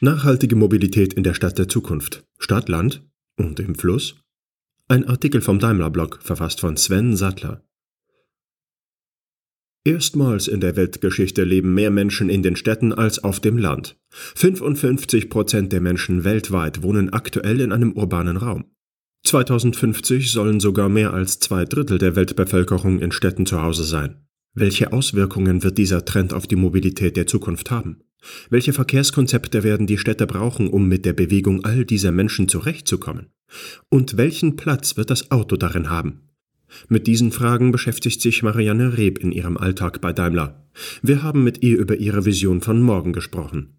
[0.00, 2.24] Nachhaltige Mobilität in der Stadt der Zukunft.
[2.38, 3.04] Stadt, Land
[3.36, 4.14] und im Fluss?
[4.86, 7.64] Ein Artikel vom Daimler-Blog, verfasst von Sven Sattler.
[9.84, 13.98] Erstmals in der Weltgeschichte leben mehr Menschen in den Städten als auf dem Land.
[14.10, 18.66] 55 Prozent der Menschen weltweit wohnen aktuell in einem urbanen Raum.
[19.24, 24.28] 2050 sollen sogar mehr als zwei Drittel der Weltbevölkerung in Städten zu Hause sein.
[24.54, 28.04] Welche Auswirkungen wird dieser Trend auf die Mobilität der Zukunft haben?
[28.50, 33.26] Welche Verkehrskonzepte werden die Städte brauchen, um mit der Bewegung all dieser Menschen zurechtzukommen?
[33.88, 36.20] Und welchen Platz wird das Auto darin haben?
[36.88, 40.66] Mit diesen Fragen beschäftigt sich Marianne Reb in ihrem Alltag bei Daimler.
[41.02, 43.78] Wir haben mit ihr über ihre Vision von morgen gesprochen.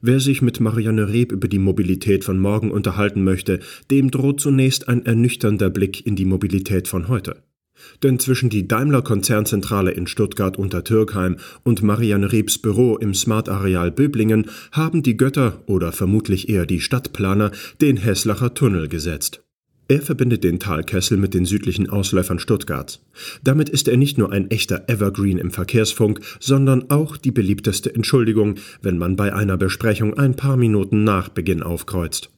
[0.00, 4.88] Wer sich mit Marianne Reb über die Mobilität von morgen unterhalten möchte, dem droht zunächst
[4.88, 7.42] ein ernüchternder Blick in die Mobilität von heute.
[8.02, 14.46] Denn zwischen die Daimler-Konzernzentrale in Stuttgart unter Türkheim und Marianne Rebs Büro im Smart-Areal Böblingen
[14.72, 17.50] haben die Götter oder vermutlich eher die Stadtplaner
[17.80, 19.44] den Häslacher Tunnel gesetzt.
[19.86, 23.00] Er verbindet den Talkessel mit den südlichen Ausläufern Stuttgarts.
[23.42, 28.54] Damit ist er nicht nur ein echter Evergreen im Verkehrsfunk, sondern auch die beliebteste Entschuldigung,
[28.80, 32.30] wenn man bei einer Besprechung ein paar Minuten nach Beginn aufkreuzt.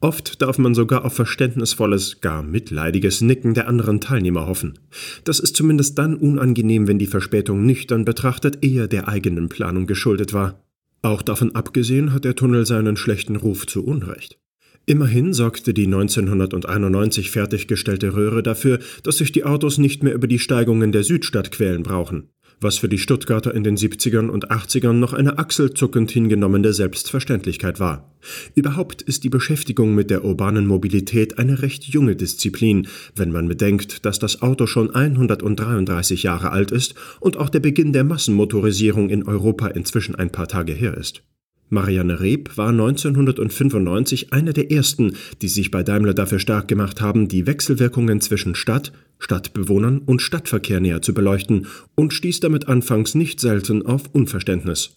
[0.00, 4.78] Oft darf man sogar auf verständnisvolles, gar mitleidiges Nicken der anderen Teilnehmer hoffen.
[5.24, 10.32] Das ist zumindest dann unangenehm, wenn die Verspätung nüchtern betrachtet eher der eigenen Planung geschuldet
[10.32, 10.62] war.
[11.02, 14.38] Auch davon abgesehen hat der Tunnel seinen schlechten Ruf zu Unrecht.
[14.86, 20.38] Immerhin sorgte die 1991 fertiggestellte Röhre dafür, dass sich die Autos nicht mehr über die
[20.38, 22.28] Steigungen der Südstadt quälen brauchen
[22.60, 28.12] was für die Stuttgarter in den 70ern und 80ern noch eine achselzuckend hingenommene Selbstverständlichkeit war.
[28.54, 34.04] Überhaupt ist die Beschäftigung mit der urbanen Mobilität eine recht junge Disziplin, wenn man bedenkt,
[34.04, 39.26] dass das Auto schon 133 Jahre alt ist und auch der Beginn der Massenmotorisierung in
[39.26, 41.22] Europa inzwischen ein paar Tage her ist.
[41.68, 47.28] Marianne Reb war 1995 eine der ersten, die sich bei Daimler dafür stark gemacht haben,
[47.28, 53.40] die Wechselwirkungen zwischen Stadt, Stadtbewohnern und Stadtverkehr näher zu beleuchten und stieß damit anfangs nicht
[53.40, 54.96] selten auf Unverständnis.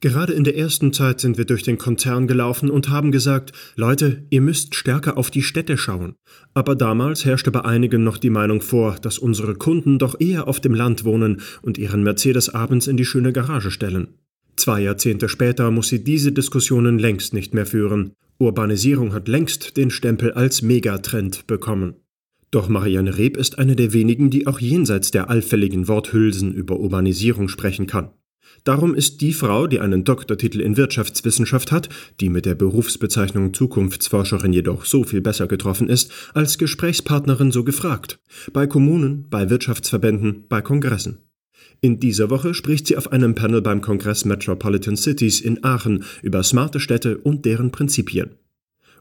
[0.00, 4.24] Gerade in der ersten Zeit sind wir durch den Konzern gelaufen und haben gesagt, Leute,
[4.30, 6.16] ihr müsst stärker auf die Städte schauen.
[6.54, 10.58] Aber damals herrschte bei einigen noch die Meinung vor, dass unsere Kunden doch eher auf
[10.58, 14.08] dem Land wohnen und ihren Mercedes abends in die schöne Garage stellen.
[14.56, 18.12] Zwei Jahrzehnte später muss sie diese Diskussionen längst nicht mehr führen.
[18.38, 21.94] Urbanisierung hat längst den Stempel als Megatrend bekommen.
[22.50, 27.48] Doch Marianne Reb ist eine der wenigen, die auch jenseits der allfälligen Worthülsen über Urbanisierung
[27.48, 28.10] sprechen kann.
[28.64, 31.88] Darum ist die Frau, die einen Doktortitel in Wirtschaftswissenschaft hat,
[32.20, 38.20] die mit der Berufsbezeichnung Zukunftsforscherin jedoch so viel besser getroffen ist, als Gesprächspartnerin so gefragt.
[38.52, 41.18] Bei Kommunen, bei Wirtschaftsverbänden, bei Kongressen.
[41.80, 46.42] In dieser Woche spricht sie auf einem Panel beim Kongress Metropolitan Cities in Aachen über
[46.42, 48.30] smarte Städte und deren Prinzipien.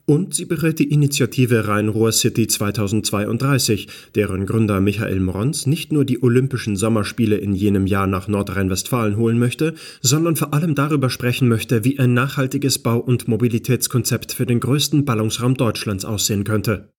[0.06, 6.24] Und sie berät die Initiative Rhein-Ruhr City 2032, deren Gründer Michael Mrons nicht nur die
[6.24, 11.86] Olympischen Sommerspiele in jenem Jahr nach Nordrhein-Westfalen holen möchte, sondern vor allem darüber sprechen möchte,
[11.86, 16.90] wie ein nachhaltiges Bau- und Mobilitätskonzept für den größten Ballungsraum Deutschlands aussehen könnte.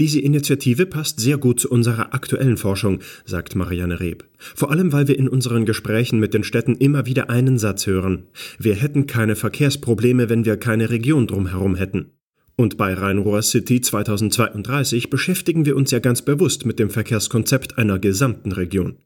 [0.00, 4.24] Diese Initiative passt sehr gut zu unserer aktuellen Forschung, sagt Marianne Reb.
[4.38, 8.24] Vor allem, weil wir in unseren Gesprächen mit den Städten immer wieder einen Satz hören.
[8.58, 12.10] Wir hätten keine Verkehrsprobleme, wenn wir keine Region drumherum hätten.
[12.56, 17.98] Und bei Rhein-Ruhr City 2032 beschäftigen wir uns ja ganz bewusst mit dem Verkehrskonzept einer
[18.00, 18.96] gesamten Region.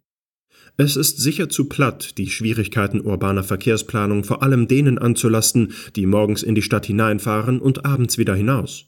[0.79, 6.43] Es ist sicher zu platt, die Schwierigkeiten urbaner Verkehrsplanung vor allem denen anzulasten, die morgens
[6.43, 8.87] in die Stadt hineinfahren und abends wieder hinaus.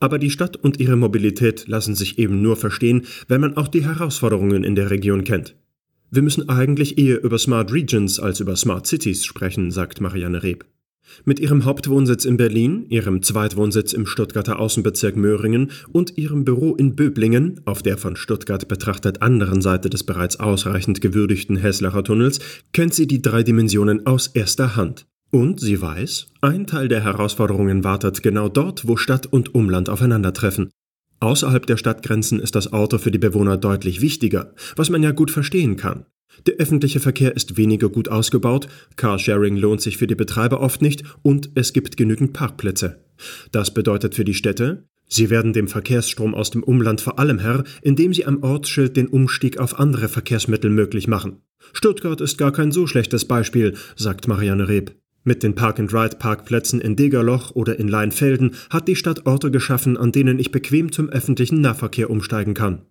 [0.00, 3.84] Aber die Stadt und ihre Mobilität lassen sich eben nur verstehen, wenn man auch die
[3.84, 5.56] Herausforderungen in der Region kennt.
[6.10, 10.66] Wir müssen eigentlich eher über Smart Regions als über Smart Cities sprechen, sagt Marianne Reb.
[11.24, 16.96] Mit ihrem Hauptwohnsitz in Berlin, ihrem Zweitwohnsitz im Stuttgarter Außenbezirk Möhringen und ihrem Büro in
[16.96, 22.40] Böblingen, auf der von Stuttgart betrachtet anderen Seite des bereits ausreichend gewürdigten Häslacher Tunnels,
[22.72, 25.06] kennt sie die drei Dimensionen aus erster Hand.
[25.34, 30.68] Und sie weiß, ein Teil der Herausforderungen wartet genau dort, wo Stadt und Umland aufeinandertreffen.
[31.20, 35.30] Außerhalb der Stadtgrenzen ist das Auto für die Bewohner deutlich wichtiger, was man ja gut
[35.30, 36.04] verstehen kann.
[36.46, 41.02] Der öffentliche Verkehr ist weniger gut ausgebaut, Carsharing lohnt sich für die Betreiber oft nicht
[41.22, 43.02] und es gibt genügend Parkplätze.
[43.52, 47.64] Das bedeutet für die Städte, sie werden dem Verkehrsstrom aus dem Umland vor allem Herr,
[47.80, 51.40] indem sie am Ortsschild den Umstieg auf andere Verkehrsmittel möglich machen.
[51.72, 55.01] Stuttgart ist gar kein so schlechtes Beispiel, sagt Marianne Reb.
[55.24, 60.40] Mit den Park-and-Ride-Parkplätzen in Degerloch oder in Leinfelden hat die Stadt Orte geschaffen, an denen
[60.40, 62.82] ich bequem zum öffentlichen Nahverkehr umsteigen kann.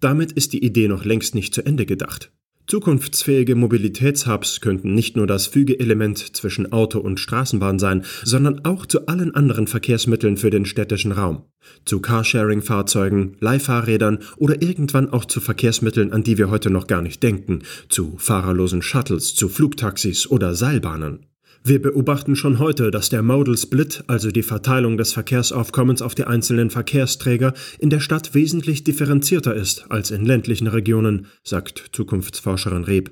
[0.00, 2.32] Damit ist die Idee noch längst nicht zu Ende gedacht.
[2.66, 9.06] Zukunftsfähige Mobilitätshubs könnten nicht nur das Fügeelement zwischen Auto und Straßenbahn sein, sondern auch zu
[9.06, 11.44] allen anderen Verkehrsmitteln für den städtischen Raum.
[11.84, 17.22] Zu Carsharing-Fahrzeugen, Leihfahrrädern oder irgendwann auch zu Verkehrsmitteln, an die wir heute noch gar nicht
[17.22, 21.26] denken, zu fahrerlosen Shuttles, zu Flugtaxis oder Seilbahnen.
[21.68, 26.22] Wir beobachten schon heute, dass der Modal Split, also die Verteilung des Verkehrsaufkommens auf die
[26.22, 33.10] einzelnen Verkehrsträger, in der Stadt wesentlich differenzierter ist als in ländlichen Regionen, sagt Zukunftsforscherin Reb.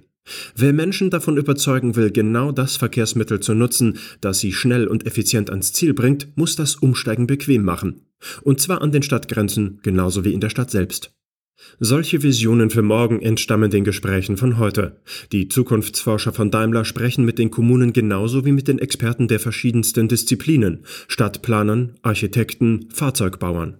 [0.54, 5.50] Wer Menschen davon überzeugen will, genau das Verkehrsmittel zu nutzen, das sie schnell und effizient
[5.50, 8.02] ans Ziel bringt, muss das Umsteigen bequem machen.
[8.42, 11.12] Und zwar an den Stadtgrenzen genauso wie in der Stadt selbst.
[11.80, 15.00] Solche Visionen für morgen entstammen den Gesprächen von heute.
[15.32, 20.06] Die Zukunftsforscher von Daimler sprechen mit den Kommunen genauso wie mit den Experten der verschiedensten
[20.06, 23.78] Disziplinen, Stadtplanern, Architekten, Fahrzeugbauern.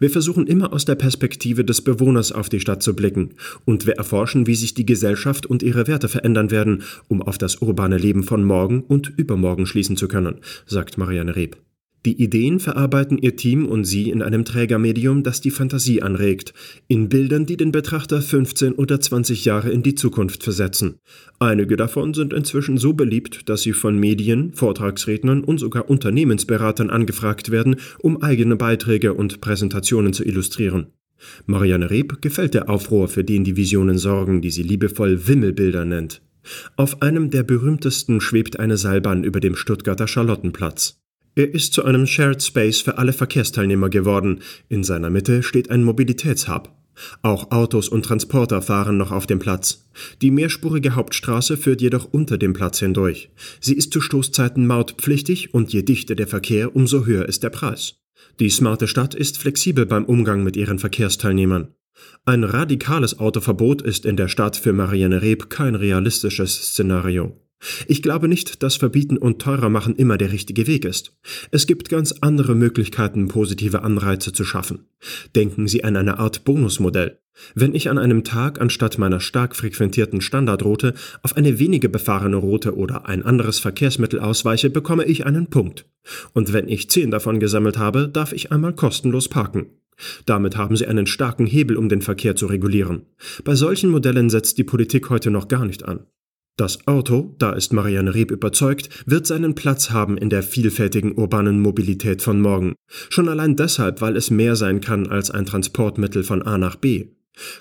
[0.00, 3.34] Wir versuchen immer aus der Perspektive des Bewohners auf die Stadt zu blicken,
[3.64, 7.56] und wir erforschen, wie sich die Gesellschaft und ihre Werte verändern werden, um auf das
[7.56, 11.56] urbane Leben von morgen und übermorgen schließen zu können, sagt Marianne Reb.
[12.06, 16.54] Die Ideen verarbeiten ihr Team und sie in einem Trägermedium, das die Fantasie anregt,
[16.88, 20.96] in Bildern, die den Betrachter 15 oder 20 Jahre in die Zukunft versetzen.
[21.38, 27.50] Einige davon sind inzwischen so beliebt, dass sie von Medien, Vortragsrednern und sogar Unternehmensberatern angefragt
[27.50, 30.86] werden, um eigene Beiträge und Präsentationen zu illustrieren.
[31.44, 36.22] Marianne Reb gefällt der Aufruhr, für den die Visionen sorgen, die sie liebevoll Wimmelbilder nennt.
[36.76, 40.99] Auf einem der berühmtesten schwebt eine Seilbahn über dem Stuttgarter Charlottenplatz.
[41.40, 44.42] Er ist zu einem Shared Space für alle Verkehrsteilnehmer geworden.
[44.68, 46.70] In seiner Mitte steht ein Mobilitätshub.
[47.22, 49.88] Auch Autos und Transporter fahren noch auf dem Platz.
[50.20, 53.30] Die mehrspurige Hauptstraße führt jedoch unter dem Platz hindurch.
[53.58, 57.94] Sie ist zu Stoßzeiten mautpflichtig und je dichter der Verkehr, umso höher ist der Preis.
[58.38, 61.68] Die smarte Stadt ist flexibel beim Umgang mit ihren Verkehrsteilnehmern.
[62.26, 67.34] Ein radikales Autoverbot ist in der Stadt für Marianne Reb kein realistisches Szenario.
[67.86, 71.16] Ich glaube nicht, dass Verbieten und teurer machen immer der richtige Weg ist.
[71.50, 74.86] Es gibt ganz andere Möglichkeiten, positive Anreize zu schaffen.
[75.34, 77.18] Denken Sie an eine Art Bonusmodell.
[77.54, 82.76] Wenn ich an einem Tag anstatt meiner stark frequentierten Standardroute auf eine weniger befahrene Route
[82.76, 85.86] oder ein anderes Verkehrsmittel ausweiche, bekomme ich einen Punkt.
[86.32, 89.66] Und wenn ich zehn davon gesammelt habe, darf ich einmal kostenlos parken.
[90.24, 93.02] Damit haben Sie einen starken Hebel, um den Verkehr zu regulieren.
[93.44, 96.06] Bei solchen Modellen setzt die Politik heute noch gar nicht an.
[96.60, 101.58] Das Auto, da ist Marianne Reb überzeugt, wird seinen Platz haben in der vielfältigen urbanen
[101.58, 102.74] Mobilität von morgen.
[103.08, 107.12] Schon allein deshalb, weil es mehr sein kann als ein Transportmittel von A nach B.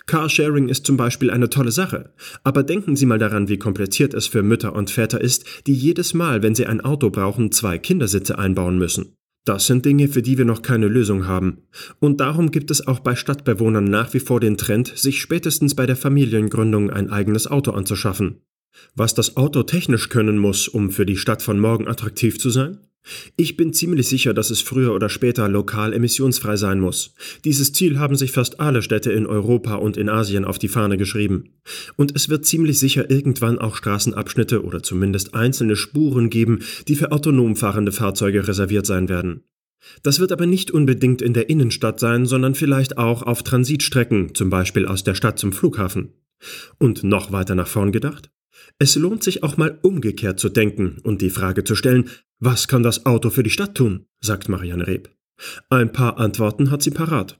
[0.05, 2.13] Carsharing ist zum Beispiel eine tolle Sache,
[2.43, 6.13] aber denken Sie mal daran, wie kompliziert es für Mütter und Väter ist, die jedes
[6.13, 9.15] Mal, wenn sie ein Auto brauchen, zwei Kindersitze einbauen müssen.
[9.45, 11.59] Das sind Dinge, für die wir noch keine Lösung haben.
[11.99, 15.85] Und darum gibt es auch bei Stadtbewohnern nach wie vor den Trend, sich spätestens bei
[15.85, 18.41] der Familiengründung ein eigenes Auto anzuschaffen.
[18.95, 22.79] Was das Auto technisch können muss, um für die Stadt von morgen attraktiv zu sein?
[23.37, 27.13] Ich bin ziemlich sicher, dass es früher oder später lokal emissionsfrei sein muss.
[27.45, 30.97] Dieses Ziel haben sich fast alle Städte in Europa und in Asien auf die Fahne
[30.97, 31.55] geschrieben.
[31.95, 37.11] Und es wird ziemlich sicher irgendwann auch Straßenabschnitte oder zumindest einzelne Spuren geben, die für
[37.11, 39.43] autonom fahrende Fahrzeuge reserviert sein werden.
[40.03, 44.49] Das wird aber nicht unbedingt in der Innenstadt sein, sondern vielleicht auch auf Transitstrecken, zum
[44.49, 46.13] Beispiel aus der Stadt zum Flughafen.
[46.77, 48.29] Und noch weiter nach vorn gedacht?
[48.77, 52.09] Es lohnt sich auch mal umgekehrt zu denken und die Frage zu stellen,
[52.39, 54.05] was kann das Auto für die Stadt tun?
[54.21, 55.09] sagt Marianne Reb.
[55.69, 57.39] Ein paar Antworten hat sie parat.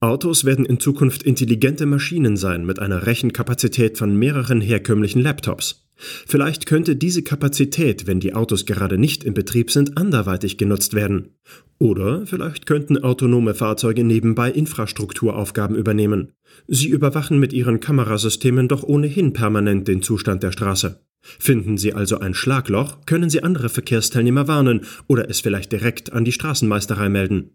[0.00, 5.86] Autos werden in Zukunft intelligente Maschinen sein mit einer Rechenkapazität von mehreren herkömmlichen Laptops.
[5.96, 11.30] Vielleicht könnte diese Kapazität, wenn die Autos gerade nicht in Betrieb sind, anderweitig genutzt werden.
[11.78, 16.32] Oder vielleicht könnten autonome Fahrzeuge nebenbei Infrastrukturaufgaben übernehmen.
[16.66, 21.00] Sie überwachen mit ihren Kamerasystemen doch ohnehin permanent den Zustand der Straße.
[21.20, 26.24] Finden Sie also ein Schlagloch, können Sie andere Verkehrsteilnehmer warnen oder es vielleicht direkt an
[26.24, 27.50] die Straßenmeisterei melden.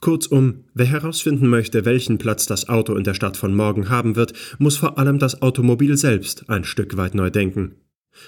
[0.00, 4.32] Kurzum, wer herausfinden möchte, welchen Platz das Auto in der Stadt von morgen haben wird,
[4.58, 7.76] muss vor allem das Automobil selbst ein Stück weit neu denken.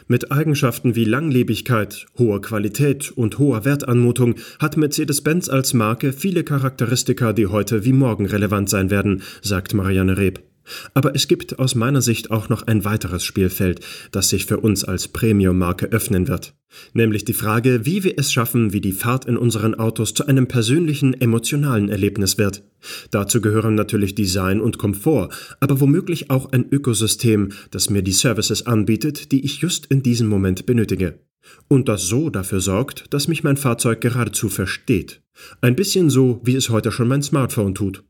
[0.06, 7.32] Mit Eigenschaften wie Langlebigkeit, hoher Qualität und hoher Wertanmutung hat Mercedes-Benz als Marke viele Charakteristika,
[7.32, 10.42] die heute wie morgen relevant sein werden, sagt Marianne Reb.
[10.94, 13.80] Aber es gibt aus meiner Sicht auch noch ein weiteres Spielfeld,
[14.12, 16.54] das sich für uns als Premium-Marke öffnen wird.
[16.92, 20.48] Nämlich die Frage, wie wir es schaffen, wie die Fahrt in unseren Autos zu einem
[20.48, 22.62] persönlichen, emotionalen Erlebnis wird.
[23.10, 28.66] Dazu gehören natürlich Design und Komfort, aber womöglich auch ein Ökosystem, das mir die Services
[28.66, 31.18] anbietet, die ich just in diesem Moment benötige.
[31.68, 35.22] Und das so dafür sorgt, dass mich mein Fahrzeug geradezu versteht.
[35.60, 38.04] Ein bisschen so, wie es heute schon mein Smartphone tut.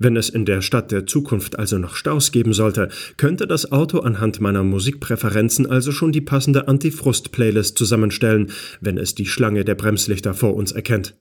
[0.00, 3.98] Wenn es in der Stadt der Zukunft also noch Staus geben sollte, könnte das Auto
[3.98, 10.34] anhand meiner Musikpräferenzen also schon die passende Antifrust-Playlist zusammenstellen, wenn es die Schlange der Bremslichter
[10.34, 11.16] vor uns erkennt.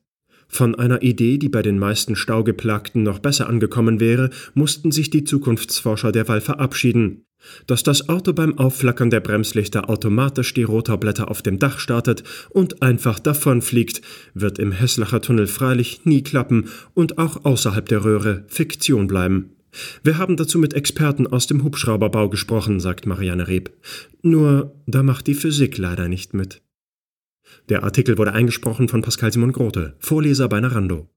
[0.48, 5.24] Von einer Idee, die bei den meisten Staugeplagten noch besser angekommen wäre, mussten sich die
[5.24, 7.24] Zukunftsforscher derweil verabschieden.
[7.68, 12.82] Dass das Auto beim Aufflackern der Bremslichter automatisch die Rotorblätter auf dem Dach startet und
[12.82, 14.02] einfach davonfliegt,
[14.34, 19.52] wird im Häslacher Tunnel freilich nie klappen und auch außerhalb der Röhre Fiktion bleiben.
[20.04, 23.72] Wir haben dazu mit Experten aus dem Hubschrauberbau gesprochen, sagt Marianne Reb.
[24.24, 26.62] Nur da macht die Physik leider nicht mit.
[27.70, 31.10] Der Artikel wurde eingesprochen von Pascal Simon Grote, Vorleser bei Narando.